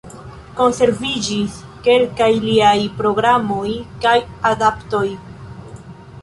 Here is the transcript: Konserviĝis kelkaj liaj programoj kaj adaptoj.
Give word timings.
Konserviĝis 0.59 1.57
kelkaj 1.87 2.29
liaj 2.45 2.73
programoj 3.03 3.69
kaj 4.07 4.15
adaptoj. 4.53 5.05